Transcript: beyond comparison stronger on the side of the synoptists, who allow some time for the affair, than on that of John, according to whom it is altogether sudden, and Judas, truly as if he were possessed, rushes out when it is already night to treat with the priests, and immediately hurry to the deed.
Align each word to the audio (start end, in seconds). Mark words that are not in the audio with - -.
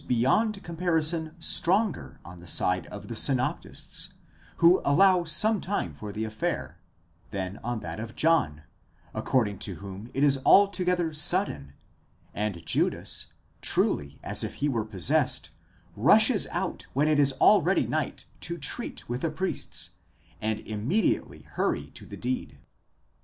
beyond 0.07 0.63
comparison 0.63 1.35
stronger 1.37 2.19
on 2.25 2.39
the 2.39 2.47
side 2.47 2.87
of 2.87 3.07
the 3.07 3.15
synoptists, 3.15 4.15
who 4.57 4.81
allow 4.83 5.23
some 5.23 5.61
time 5.61 5.93
for 5.93 6.11
the 6.11 6.23
affair, 6.23 6.79
than 7.29 7.59
on 7.63 7.81
that 7.81 7.99
of 7.99 8.15
John, 8.15 8.63
according 9.13 9.59
to 9.59 9.75
whom 9.75 10.09
it 10.15 10.23
is 10.23 10.39
altogether 10.43 11.13
sudden, 11.13 11.73
and 12.33 12.65
Judas, 12.65 13.27
truly 13.61 14.17
as 14.23 14.43
if 14.43 14.55
he 14.55 14.67
were 14.67 14.85
possessed, 14.85 15.51
rushes 15.95 16.47
out 16.47 16.87
when 16.93 17.07
it 17.07 17.19
is 17.19 17.33
already 17.33 17.85
night 17.85 18.25
to 18.39 18.57
treat 18.57 19.07
with 19.07 19.21
the 19.21 19.29
priests, 19.29 19.91
and 20.41 20.61
immediately 20.61 21.43
hurry 21.43 21.91
to 21.91 22.07
the 22.07 22.17
deed. 22.17 22.57